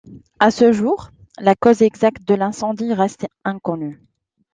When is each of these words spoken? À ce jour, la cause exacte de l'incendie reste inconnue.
À 0.39 0.49
ce 0.49 0.71
jour, 0.71 1.11
la 1.37 1.53
cause 1.53 1.83
exacte 1.83 2.27
de 2.27 2.33
l'incendie 2.33 2.91
reste 2.91 3.27
inconnue. 3.43 4.01